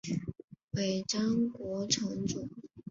[0.71, 2.49] 尾张国城主。